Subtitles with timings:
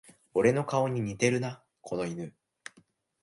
[0.33, 2.33] 俺の顔に似てるな、この犬